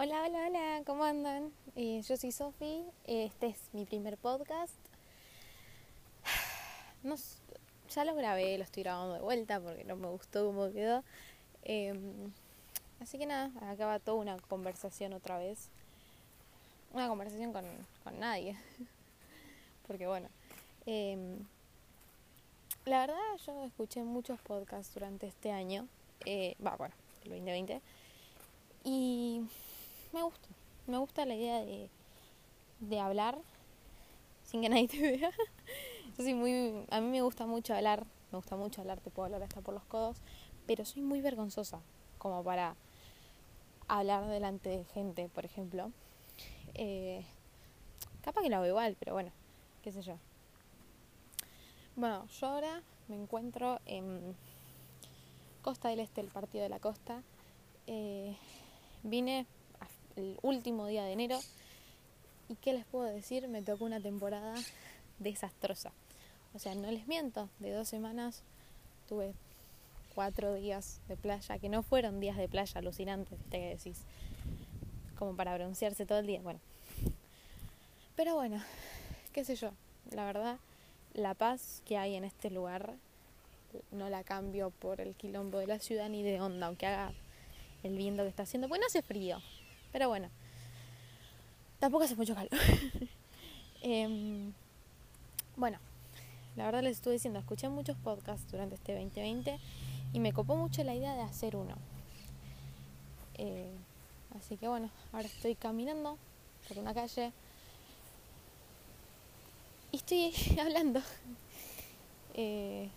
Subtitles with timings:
[0.00, 1.52] Hola, hola, hola, ¿cómo andan?
[1.74, 4.76] Eh, yo soy Sofi, este es mi primer podcast.
[7.90, 11.02] Ya lo grabé, lo estoy grabando de vuelta porque no me gustó cómo quedó.
[11.64, 12.32] Em,
[13.00, 15.68] así que nada, acá va toda una conversación otra vez.
[16.92, 17.64] Una conversación con,
[18.04, 18.56] con nadie.
[19.88, 20.28] porque bueno,
[20.86, 21.44] em,
[22.84, 25.88] la verdad yo escuché muchos podcasts durante este año.
[26.24, 27.80] Eh, va, bueno, el 2020.
[28.84, 29.42] Y
[30.12, 30.48] me gusta.
[30.86, 31.90] Me gusta la idea de,
[32.80, 33.38] de hablar
[34.44, 35.30] sin que nadie te vea.
[36.16, 39.42] Soy muy, a mí me gusta mucho hablar, me gusta mucho hablar, te puedo hablar
[39.42, 40.16] hasta por los codos,
[40.66, 41.80] pero soy muy vergonzosa
[42.18, 42.74] como para
[43.86, 45.92] hablar delante de gente, por ejemplo.
[46.74, 47.24] Eh,
[48.22, 49.30] capaz que lo hago igual, pero bueno,
[49.82, 50.16] qué sé yo.
[51.94, 54.34] Bueno, yo ahora me encuentro en
[55.62, 57.22] Costa del Este, el partido de la costa.
[57.86, 58.36] Eh,
[59.02, 59.46] vine
[60.18, 61.38] el último día de enero.
[62.48, 63.48] ¿Y qué les puedo decir?
[63.48, 64.54] Me tocó una temporada
[65.18, 65.92] desastrosa.
[66.54, 68.42] O sea, no les miento, de dos semanas
[69.08, 69.32] tuve
[70.14, 74.00] cuatro días de playa, que no fueron días de playa alucinantes, ¿viste que decís?
[75.18, 76.60] Como para broncearse todo el día, bueno.
[78.16, 78.60] Pero bueno,
[79.32, 79.70] qué sé yo,
[80.10, 80.58] la verdad,
[81.14, 82.94] la paz que hay en este lugar
[83.92, 87.12] no la cambio por el quilombo de la ciudad ni de onda, aunque haga
[87.82, 89.40] el viento que está haciendo, pues no hace frío,
[89.92, 90.28] pero bueno,
[91.78, 92.50] tampoco hace mucho calor.
[93.80, 94.52] Em,
[95.56, 95.78] bueno,
[96.56, 99.56] la verdad les estuve diciendo, escuché muchos podcasts durante este 2020
[100.12, 101.76] y me copó mucho la idea de hacer uno.
[103.34, 103.70] Eh,
[104.36, 106.18] así que bueno, ahora estoy caminando
[106.66, 107.32] por una calle
[109.92, 111.00] y estoy hablando.
[112.34, 112.88] Eh,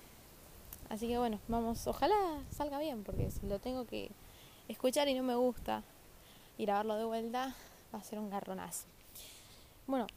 [0.90, 2.16] así que bueno, vamos, ojalá
[2.52, 4.10] salga bien, porque si lo tengo que
[4.68, 5.84] escuchar y no me gusta,
[6.58, 7.56] ir a verlo de vuelta
[7.94, 8.86] va a ser un garronazo.
[9.88, 10.08] Bueno,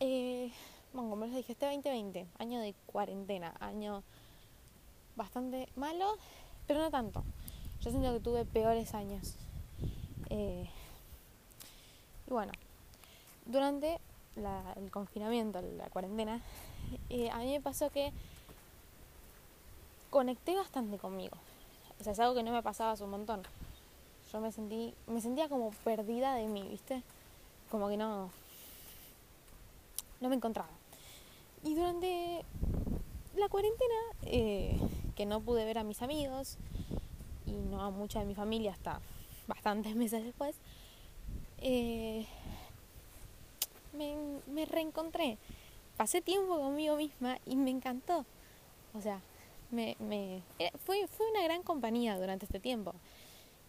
[0.00, 0.52] eh,
[0.92, 4.02] bueno, como les dije, este 2020, año de cuarentena, año
[5.16, 6.16] bastante malo,
[6.66, 7.22] pero no tanto.
[7.80, 9.34] Yo siento que tuve peores años.
[10.30, 10.68] Eh,
[12.26, 12.52] y bueno,
[13.46, 14.00] durante
[14.76, 16.40] el confinamiento, la cuarentena,
[17.08, 18.12] eh, a mí me pasó que
[20.08, 21.36] conecté bastante conmigo.
[22.00, 23.42] O sea, es algo que no me pasaba hace un montón
[24.32, 27.02] yo me sentí, me sentía como perdida de mí, ¿viste?
[27.70, 28.30] Como que no,
[30.20, 30.68] no me encontraba.
[31.64, 32.44] Y durante
[33.36, 34.78] la cuarentena, eh,
[35.16, 36.56] que no pude ver a mis amigos
[37.46, 39.00] y no a mucha de mi familia hasta
[39.46, 40.56] bastantes meses después,
[41.58, 42.26] eh,
[43.92, 44.14] me,
[44.46, 45.38] me reencontré.
[45.96, 48.24] Pasé tiempo conmigo misma y me encantó.
[48.94, 49.20] O sea,
[49.70, 50.42] me, me,
[50.84, 52.94] fue, fue una gran compañía durante este tiempo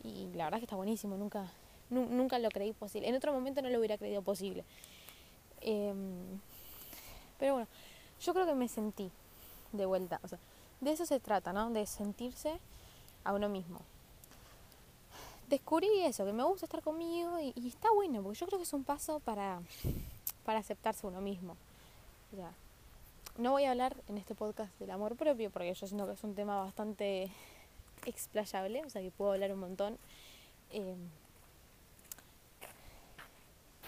[0.03, 1.51] y la verdad que está buenísimo, nunca,
[1.89, 3.07] nunca lo creí posible.
[3.07, 4.63] En otro momento no lo hubiera creído posible.
[5.61, 6.39] Em,
[7.37, 7.67] pero bueno,
[8.19, 9.11] yo creo que me sentí
[9.71, 10.19] de vuelta.
[10.23, 10.39] O sea,
[10.79, 11.69] de eso se trata, ¿no?
[11.69, 12.59] De sentirse
[13.23, 13.79] a uno mismo.
[15.47, 18.73] Descubrí eso, que me gusta estar conmigo y, está bueno, porque yo creo que es
[18.73, 19.61] un paso para,
[20.45, 21.57] para aceptarse uno mismo.
[22.31, 22.51] O sea,
[23.37, 26.23] no voy a hablar en este podcast del amor propio, porque yo siento que es
[26.23, 27.29] un tema bastante
[28.05, 29.97] explayable, o sea que puedo hablar un montón.
[30.71, 30.95] Eh,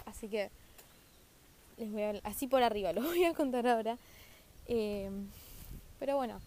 [0.06, 0.50] así que
[1.78, 3.98] les voy a, así por arriba, lo voy a contar ahora.
[4.68, 5.10] Eh,
[6.00, 6.40] pero bueno,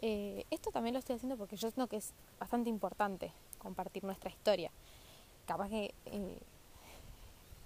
[0.00, 4.30] eh, esto también lo estoy haciendo porque yo siento que es bastante importante compartir nuestra
[4.30, 4.70] historia.
[5.46, 5.94] Capaz que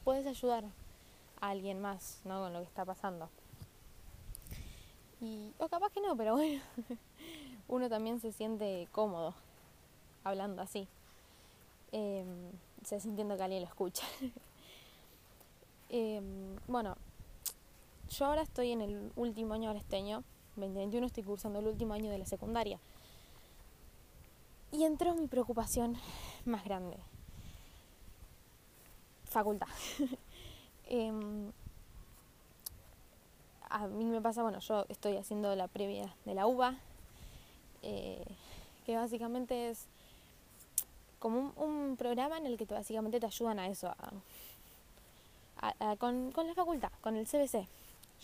[0.04, 0.64] puedes ayudar
[1.40, 2.40] a alguien más ¿no?
[2.40, 3.28] con lo que está pasando.
[5.20, 6.60] Y, o capaz que no, pero bueno,
[7.68, 9.34] uno también se siente cómodo
[10.22, 10.88] hablando así,
[11.92, 12.24] eh,
[12.84, 14.06] se sintiendo que alguien lo escucha.
[15.90, 16.96] Em, bueno,
[18.08, 20.24] yo ahora estoy en el último año del esteño,
[20.56, 22.80] 2021 estoy cursando el último año de la secundaria.
[24.72, 25.96] Y entró mi preocupación
[26.46, 26.96] más grande.
[29.24, 29.68] Facultad.
[30.86, 31.50] Em,
[33.70, 36.78] a mí me pasa, bueno, yo estoy haciendo la previa de la UBA,
[37.84, 38.24] eh,
[38.86, 39.86] que básicamente es
[41.18, 43.94] como un, programa en el que básicamente te ayudan a eso,
[45.98, 47.66] con, la facultad, con el CBC.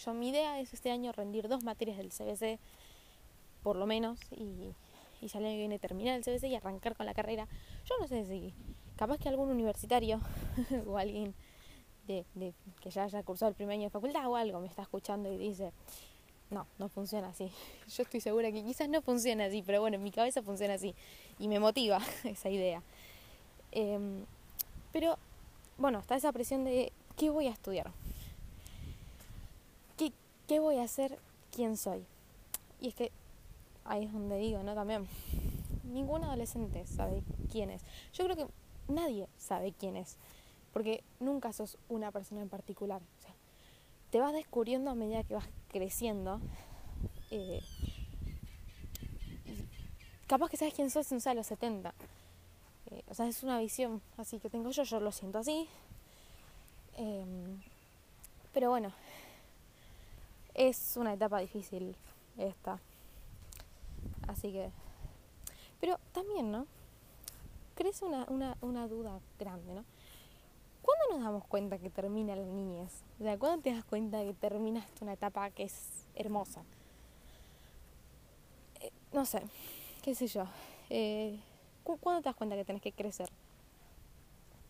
[0.05, 2.59] Yo mi idea es este año rendir dos materias del CBC,
[3.63, 4.75] por lo menos, y,
[5.21, 7.47] y ya le viene terminar el CBC y arrancar con la carrera.
[7.87, 8.53] Yo no sé si,
[8.97, 10.21] capaz que algún universitario
[10.87, 11.35] o alguien
[12.07, 14.83] de, de, que ya haya cursado el primer año de facultad o algo me está
[14.83, 15.73] escuchando y dice,
[16.51, 17.51] no, no funciona así.
[17.97, 20.95] Yo estoy segura que quizás no funciona así, pero bueno, en mi cabeza funciona así
[21.39, 22.83] y me motiva esa idea.
[23.73, 24.25] Em,
[24.93, 25.17] pero,
[25.79, 27.91] bueno, está esa presión de ¿qué voy a estudiar?
[29.97, 30.13] ¿Qué,
[30.49, 31.19] ¿Qué voy a hacer?
[31.55, 32.05] ¿Quién soy?
[32.81, 33.13] Y es que
[33.85, 34.75] ahí es donde digo, ¿no?
[34.75, 35.07] También,
[35.85, 37.83] ningún adolescente sabe quién es.
[38.13, 38.47] Yo creo que
[38.89, 40.17] nadie sabe quién es,
[40.73, 43.03] porque nunca sos una persona en particular.
[44.11, 46.41] Te vas descubriendo a medida que vas creciendo.
[47.31, 47.63] Eh,
[50.27, 51.95] capaz que sabes quién sos, en a los 70.
[52.91, 55.69] Eh, o sea, es una visión así que tengo yo, yo lo siento así.
[56.97, 57.61] Em,
[58.53, 58.93] pero bueno,
[60.55, 61.95] es una etapa difícil
[62.37, 62.81] esta.
[64.27, 64.71] Así que...
[65.81, 66.67] Pero también, ¿no?
[67.77, 69.85] Crece una, una, una duda grande, ¿no?
[70.83, 73.05] ¿Cuándo nos damos cuenta que termina la niñez?
[73.21, 76.63] O sea, ¿cuándo te das cuenta que terminaste una etapa que es hermosa?
[78.81, 79.43] Eh, no sé,
[80.03, 80.45] qué sé yo.
[80.89, 81.39] Eh,
[81.85, 83.29] ¿Cuándo te das cuenta que tenés que crecer?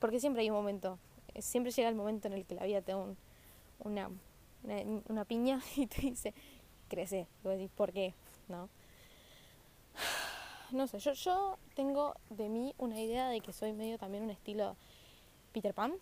[0.01, 0.99] Porque siempre hay un momento,
[1.35, 2.99] eh, siempre llega el momento en el que la vida te da
[3.85, 4.11] una,
[5.09, 6.35] una, piña y te dice,
[6.89, 7.29] crece.
[7.45, 8.15] Y vos decís, ¿por qué?
[8.49, 8.69] ¿No?
[10.73, 14.31] No sé, yo, yo tengo de mí una idea de que soy medio también un
[14.31, 14.77] estilo
[15.53, 15.95] Peter Pan.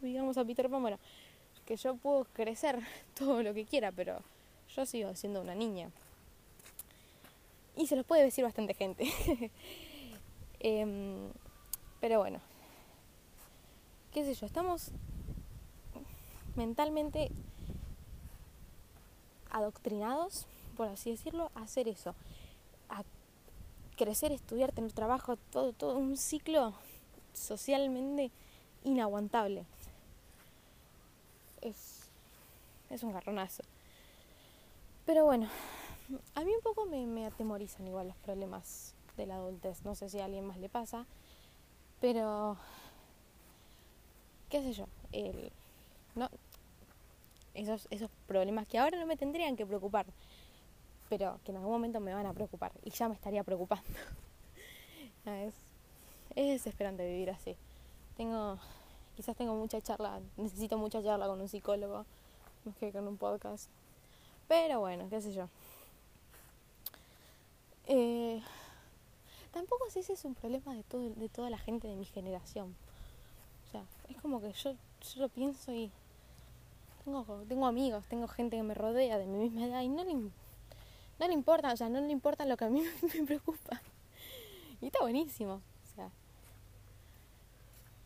[0.00, 0.98] Digamos a Peter Pan, bueno,
[1.64, 2.78] que yo puedo crecer
[3.18, 4.20] todo lo que quiera, pero
[4.74, 5.90] yo sigo siendo una niña.
[7.76, 9.06] Y se los puede decir bastante gente.
[10.66, 11.28] Em,
[12.00, 12.40] pero bueno,
[14.14, 14.92] qué sé yo, estamos
[16.56, 17.30] mentalmente
[19.50, 20.46] adoctrinados,
[20.76, 22.14] por así decirlo, a hacer eso,
[22.88, 23.02] a
[23.96, 26.72] crecer, estudiar, tener trabajo, todo, todo un ciclo
[27.34, 28.30] socialmente
[28.84, 29.64] inaguantable.
[31.60, 32.08] Es,
[32.94, 33.62] es un garronazo.
[35.04, 35.48] Pero bueno,
[36.34, 39.84] a mí un poco me, atemorizan igual los problemas de la adultez.
[39.84, 41.06] No sé si a alguien más le pasa,
[42.00, 42.56] pero
[44.48, 44.86] qué sé yo,
[46.14, 46.30] no,
[47.54, 50.06] esos, esos problemas que ahora no me tendrían que preocupar,
[51.08, 53.84] pero que en algún momento me van a preocupar y ya me estaría preocupando.
[55.26, 55.54] es,
[56.36, 57.56] es desesperante vivir así.
[58.16, 58.58] Tengo,
[59.16, 62.06] quizás tengo mucha charla, necesito mucha charla con un psicólogo,
[62.80, 63.68] que con un podcast.
[64.48, 65.48] Pero bueno, qué sé yo.
[67.86, 68.42] Eh,
[69.52, 72.74] tampoco sé si es un problema de, todo, de toda la gente de mi generación.
[73.66, 75.90] O sea, es como que yo, yo lo pienso y
[77.04, 80.14] tengo, tengo amigos, tengo gente que me rodea de mi misma edad y no le,
[80.14, 80.30] no
[81.26, 83.80] le importa, o sea, no le importa lo que a mí me preocupa.
[84.80, 85.54] Y está buenísimo.
[85.54, 86.10] O sea,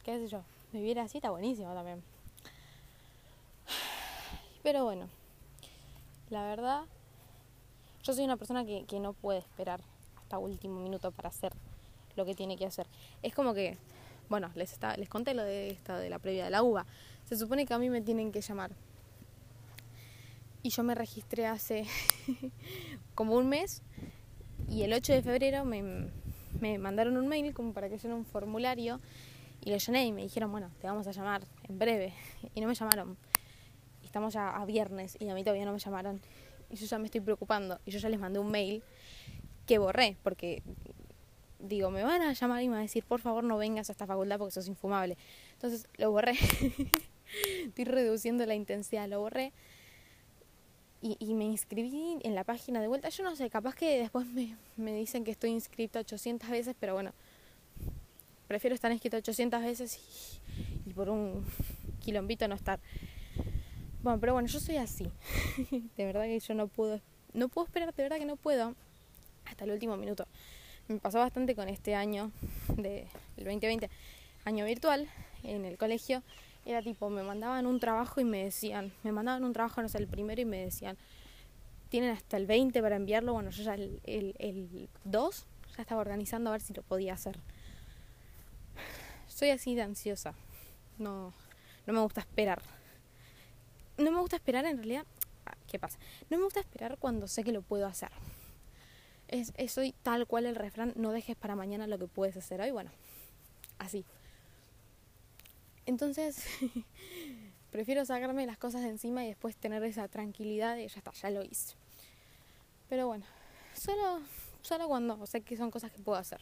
[0.05, 2.03] qué sé yo, vivir así está buenísimo también.
[4.63, 5.09] Pero bueno,
[6.31, 6.83] la verdad,
[8.03, 9.81] yo soy una persona que, que no puede esperar
[10.17, 11.53] hasta último minuto para hacer
[12.17, 12.87] lo que tiene que hacer.
[13.23, 13.79] Es como que,
[14.29, 16.85] bueno, les, está, les conté lo de esta, de la previa de la uva.
[17.25, 18.73] Se supone que a mí me tienen que llamar.
[20.63, 21.87] Y yo me registré hace
[23.15, 23.83] como un mes
[24.69, 26.11] y el 8 de febrero me,
[26.61, 29.01] me mandaron un mail como para que llene un formulario
[29.65, 32.13] y lo llené y me dijeron, bueno, te vamos a llamar en breve.
[32.55, 33.17] Y no me llamaron.
[34.09, 36.21] Estamos ya a viernes y a mí todavía no me llamaron.
[36.71, 37.79] Y yo ya me estoy preocupando.
[37.87, 38.83] Y yo ya les mandé un mail
[39.67, 40.63] que borré, porque
[41.59, 43.93] digo, me van a llamar y me van a decir, por favor no vengas a
[43.93, 45.17] esta facultad porque sos infumable.
[45.53, 46.33] Entonces lo borré.
[47.65, 49.53] Estoy reduciendo la intensidad, lo borré.
[51.01, 53.09] Y, me inscribí en la página de vuelta.
[53.09, 56.95] Yo no sé, capaz que después me, me dicen que estoy inscrito 800 veces, pero
[56.95, 57.13] bueno,
[58.49, 61.45] prefiero estar inscrito 800 veces y, y por un
[62.01, 62.81] quilombito no estar.
[64.03, 65.11] Bueno, pero bueno, yo soy así.
[65.97, 67.01] de verdad que yo no puedo,
[67.33, 68.75] no puedo esperar, de verdad que no puedo
[69.45, 70.27] hasta el último minuto.
[70.87, 72.31] Me pasó bastante con este año
[72.77, 73.91] del 2020,
[74.45, 75.09] año virtual,
[75.43, 76.23] en el colegio.
[76.65, 79.99] Era tipo, me mandaban un trabajo y me decían, me mandaban un trabajo, no sé,
[79.99, 80.97] el primero y me decían,
[81.89, 83.33] tienen hasta el 20 para enviarlo.
[83.33, 87.15] Bueno, yo ya el, el, el 2 ya estaba organizando a ver si lo podía
[87.15, 87.37] hacer.
[89.27, 90.35] Soy así de ansiosa.
[90.99, 91.33] No,
[91.87, 92.63] no me gusta esperar.
[93.99, 95.05] No me gusta esperar en realidad.
[95.45, 95.99] Ah, ¿Qué pasa?
[96.31, 98.11] No me gusta esperar cuando sé que lo puedo hacer
[99.29, 102.71] es, soy tal cual el refrán, no dejes para mañana lo que puedes hacer hoy,
[102.71, 102.91] bueno,
[103.79, 104.05] así.
[105.87, 106.45] Entonces,
[107.71, 111.31] prefiero sacarme las cosas de encima y después tener esa tranquilidad y ya está, ya
[111.31, 111.75] lo hice.
[112.89, 113.27] Pero bueno,
[113.75, 114.21] solo,
[114.63, 116.41] solo cuando sé que son cosas que puedo hacer.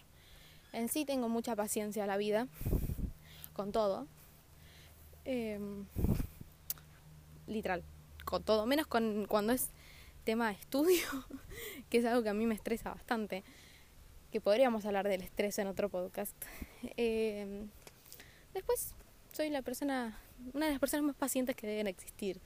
[0.72, 2.46] En sí tengo mucha paciencia la vida,
[3.52, 4.06] con todo.
[5.25, 5.86] Em,
[7.46, 7.82] literal,
[8.24, 9.70] con todo, menos con cuando es
[10.24, 11.06] tema de estudio,
[11.90, 13.44] que es algo que a mí me estresa bastante,
[14.32, 16.34] que podríamos hablar del estrés en otro podcast.
[16.96, 17.68] Em,
[18.52, 18.94] después,
[19.32, 20.18] soy la persona,
[20.52, 22.40] una de las personas más pacientes que deben existir.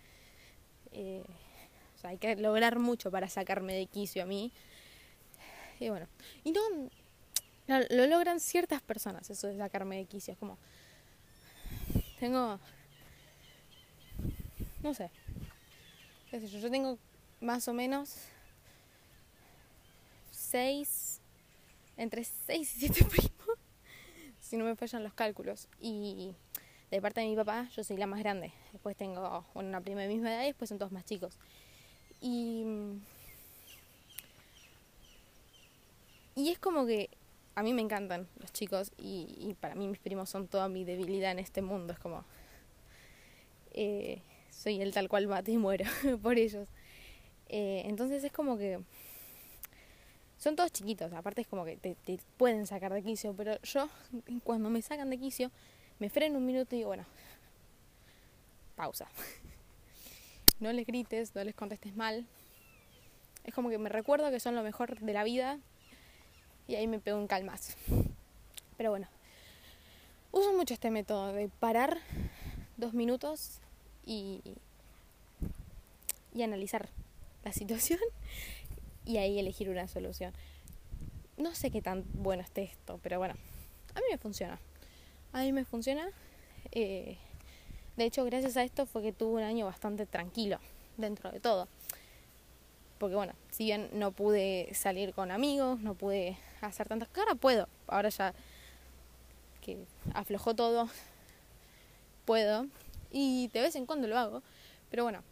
[0.92, 1.24] Eh,
[1.96, 4.52] o sea, hay que lograr mucho para sacarme de quicio a mí.
[5.80, 6.06] Y bueno,
[6.44, 6.60] y no,
[7.66, 10.32] lo logran ciertas personas, eso de sacarme de quicio.
[10.32, 10.58] Es como,
[12.18, 12.60] tengo,
[14.82, 15.10] no sé,
[16.32, 16.98] yo, tengo
[17.40, 18.14] más o menos
[20.30, 21.20] seis,
[21.96, 23.58] entre seis y siete primos,
[24.40, 25.68] si no me fallan los cálculos.
[25.80, 26.34] Y
[26.90, 28.52] de parte de mi papá, yo soy la más grande.
[28.72, 31.36] Después tengo una prima de misma edad y después son todos más chicos.
[32.20, 32.64] Y,
[36.36, 37.10] y es como que
[37.54, 41.32] a mí me encantan los chicos y, para mí mis primos son toda mi debilidad
[41.32, 41.92] en este mundo.
[41.92, 42.24] Es como,
[43.72, 45.84] eh, soy el tal cual mate y muero
[46.22, 46.68] por ellos.
[47.48, 48.80] Eh, entonces es como que
[50.38, 53.88] son todos chiquitos, aparte es como que te, te, pueden sacar de quicio, pero yo
[54.44, 55.50] cuando me sacan de quicio
[55.98, 57.04] me freno un minuto y digo, bueno,
[58.74, 59.06] pausa.
[60.60, 62.26] No les grites, no les contestes mal.
[63.44, 65.58] Es como que me recuerdo que son lo mejor de la vida
[66.68, 67.72] y ahí me pego un calmazo.
[68.76, 69.08] Pero bueno,
[70.32, 71.98] uso mucho este método de parar
[72.76, 73.60] dos minutos
[74.10, 74.40] y,
[76.34, 76.88] y analizar
[77.44, 78.00] la situación
[79.04, 80.32] y ahí elegir una solución.
[81.36, 83.34] No sé qué tan bueno esté esto, pero bueno,
[83.94, 84.58] a mí me funciona.
[85.32, 86.08] A mí me funciona.
[86.72, 87.18] Eh,
[87.96, 90.58] de hecho, gracias a esto fue que tuve un año bastante tranquilo
[90.96, 91.68] dentro de todo.
[92.98, 97.34] Porque bueno, si bien no pude salir con amigos, no pude hacer tantas cosas, ahora
[97.36, 97.68] puedo.
[97.86, 98.34] Ahora ya
[99.60, 99.78] que
[100.14, 100.88] aflojó todo,
[102.24, 102.66] puedo.
[103.10, 104.42] Y de vez en cuando lo hago.
[104.90, 105.22] Pero bueno,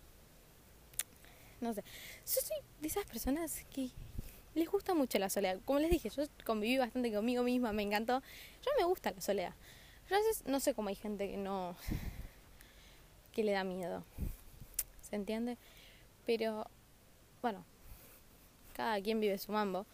[1.61, 1.82] no sé.
[1.82, 3.90] Yo soy de esas personas que
[4.54, 5.58] les gusta mucho la soledad.
[5.64, 8.23] Como les dije, yo conviví bastante conmigo misma, me encantó.
[8.64, 9.54] Yo me gusta la soledad.
[10.08, 11.76] Yo a veces no sé cómo hay gente que no.
[13.32, 14.04] que le da miedo.
[15.00, 15.56] ¿Se entiende?
[16.26, 16.66] Pero,
[17.40, 17.64] bueno,
[18.75, 19.87] cada quien vive su mambo,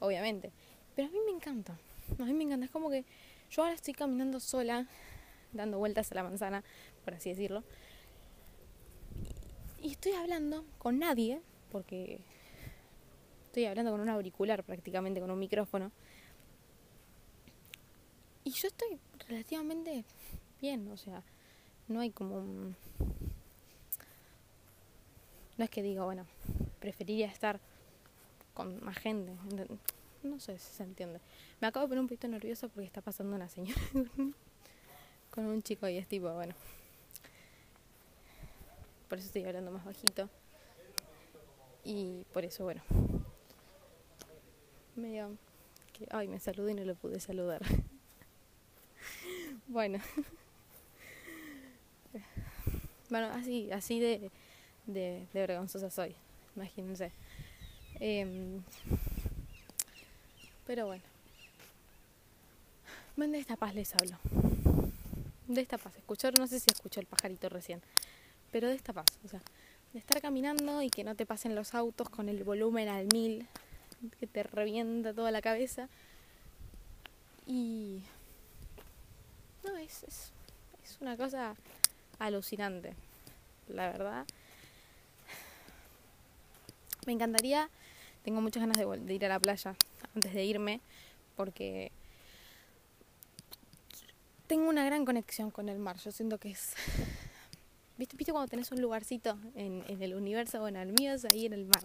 [0.00, 0.52] obviamente.
[0.94, 1.78] Pero a mí me encanta.
[2.18, 2.66] A mí me encanta.
[2.66, 3.04] Es como que
[3.50, 4.86] yo ahora estoy caminando sola,
[5.52, 6.64] dando vueltas a la manzana,
[7.04, 7.64] por así decirlo
[9.82, 11.40] y estoy hablando con nadie,
[11.70, 12.20] porque
[13.46, 15.92] estoy hablando con un auricular prácticamente, con un micrófono.
[18.44, 20.04] Y yo estoy relativamente
[20.60, 21.22] bien, o sea,
[21.86, 22.74] no hay como.
[25.56, 26.24] No es que diga, bueno,
[26.80, 27.60] preferiría estar
[28.54, 29.32] con más gente.
[30.22, 31.20] No sé si se entiende.
[31.60, 33.80] Me acabo de poner un poquito nerviosa porque está pasando una señora
[35.38, 36.52] con un chico y es tipo, bueno,
[39.08, 40.28] por eso estoy hablando más bajito.
[41.84, 42.82] Y por eso, bueno,
[44.96, 45.30] medio
[45.92, 47.62] que, ay, me saludé y no lo pude saludar.
[49.68, 50.00] bueno.
[53.10, 54.32] bueno, así, así de,
[54.86, 56.16] de, vergonzosa soy,
[56.56, 57.12] imagínense.
[58.00, 58.58] Eh,
[60.66, 61.04] pero bueno.
[63.16, 64.18] De esta paz les hablo.
[65.48, 65.92] De esta paz.
[65.96, 67.82] Escucharon, no sé si escuchó el pajarito recién
[68.50, 69.40] pero de esta paz, o sea,
[69.92, 73.46] de estar caminando y que no te pasen los autos con el volumen al mil,
[74.18, 75.88] que te revienta toda la cabeza.
[77.46, 78.02] Y...
[79.64, 80.32] No, es, es,
[80.84, 81.54] es una cosa
[82.18, 82.94] alucinante,
[83.68, 84.26] la verdad.
[87.06, 87.68] Me encantaría,
[88.24, 89.74] tengo muchas ganas de, de ir a la playa
[90.14, 90.80] antes de irme,
[91.36, 91.90] porque
[94.48, 95.98] tengo una gran conexión con el mar.
[95.98, 96.74] Yo siento que es
[97.98, 100.60] ¿Viste, ¿Viste cuando tenés un lugarcito en, el universo?
[100.60, 101.84] Bueno, el mío es ahí en el mar.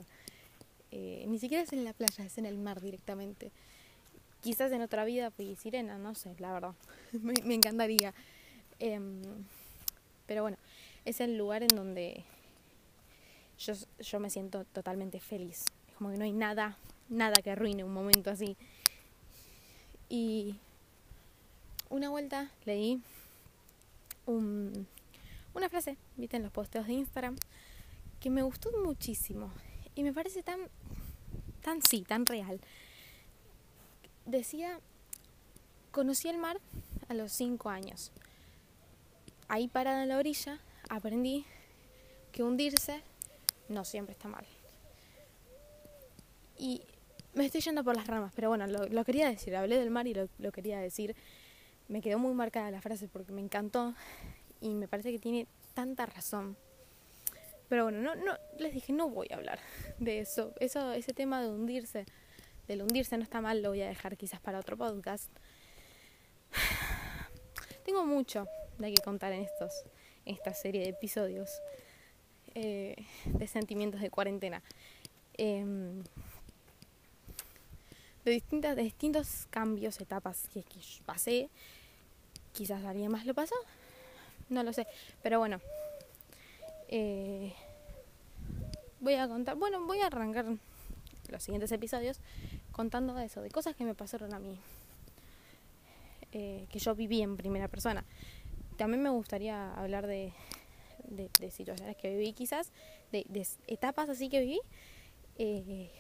[0.92, 3.52] Eh, ni siquiera es en la playa, es en el mar directamente.
[4.42, 6.76] Quizás en otra vida fui sirena, no sé, la verdad.
[7.14, 8.14] me, me, encantaría.
[8.80, 9.00] Eh,
[10.26, 10.58] pero bueno,
[11.04, 12.24] es el lugar en donde
[13.58, 15.66] yo, yo me siento totalmente feliz.
[15.88, 16.78] Es como que no hay nada,
[17.10, 18.56] nada que arruine un momento así.
[20.10, 20.60] Y
[21.94, 23.00] una vuelta leí
[24.26, 24.88] un,
[25.54, 27.38] una frase, viste, en los posteos de Instagram,
[28.20, 29.52] que me gustó muchísimo
[29.94, 30.60] y me parece tan,
[31.62, 32.60] tan sí, tan real.
[34.26, 34.80] Decía,
[35.92, 36.60] conocí el mar
[37.10, 38.12] a los cinco años.
[39.48, 40.60] Ahí parada en la orilla,
[40.90, 41.46] aprendí
[42.32, 43.04] que hundirse
[43.70, 44.48] no siempre está mal.
[46.58, 46.82] Y
[47.36, 50.16] me estoy yendo por las ramas, pero bueno, lo, quería decir, hablé del mar y
[50.16, 51.16] lo quería decir.
[51.88, 53.94] Me quedó muy marcada la frase porque me encantó
[54.62, 56.58] y me parece que tiene tanta razón.
[57.70, 59.60] Pero bueno, no, no, les dije, no voy a hablar
[60.00, 60.54] de eso.
[60.60, 62.06] eso ese tema de hundirse
[62.68, 65.30] del hundirse no está mal, lo voy a dejar quizás para otro podcast.
[67.86, 68.48] Tengo mucho
[68.78, 69.84] de qué contar en estos,
[70.26, 71.50] esta serie de episodios
[72.56, 74.64] eh, de sentimientos de cuarentena.
[75.36, 76.04] Em,
[78.26, 81.50] de, distintas, distintos cambios, etapas que, que pasé.
[82.54, 83.56] Quizás alguien más lo pasó.
[84.50, 84.88] No lo sé.
[85.22, 85.60] Pero bueno.
[86.90, 87.54] Eh,
[89.00, 89.56] voy a contar.
[89.56, 90.46] Bueno, voy a arrancar
[91.30, 92.20] los siguientes episodios
[92.72, 94.58] contando eso, de cosas que me pasaron a mí.
[96.32, 98.04] Eh, que yo viví en primera persona.
[98.78, 100.34] También me gustaría hablar de,
[101.10, 102.72] de, situaciones que viví quizás,
[103.12, 103.26] de,
[103.68, 104.60] etapas así que viví
[105.38, 105.92] eh,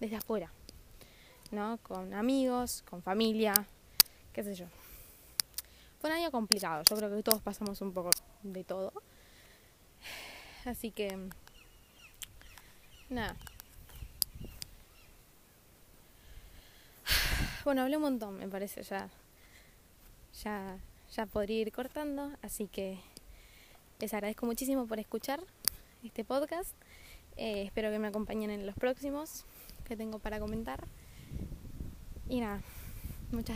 [0.00, 0.50] desde afuera,
[1.54, 3.54] Con amigos, con familia,
[4.32, 4.66] qué sé yo.
[6.00, 8.10] Fue un año complicado, yo creo que todos pasamos un poco
[8.42, 8.92] de todo.
[10.64, 11.16] Así que,
[13.08, 13.36] nada.
[17.64, 19.08] Bueno, hablé un montón, me parece, ya,
[20.42, 20.76] ya,
[21.12, 22.98] ya podría ir cortando, así que
[24.00, 25.40] les agradezco muchísimo por escuchar
[26.02, 26.74] este podcast.
[27.36, 29.44] Eh, espero que me acompañen en los próximos
[29.84, 30.84] que tengo para comentar.
[32.28, 32.60] Y nada,
[33.32, 33.52] muchas